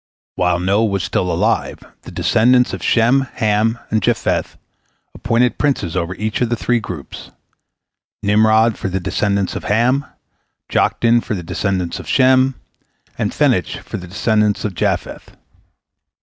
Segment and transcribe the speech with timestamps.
[0.33, 4.57] While Noah was still alive, the descendants of Shem, Ham, and Japheth
[5.13, 10.05] appointed princes over each of the three groups—Nimrod for the descendants of Ham,
[10.69, 12.55] Joktan for the descendants of Shem,
[13.19, 15.37] and Phenech for the descendants of Japheth.